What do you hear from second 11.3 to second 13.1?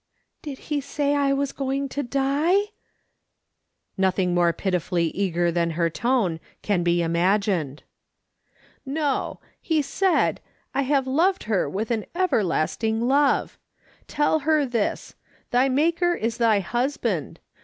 her with an everlast ing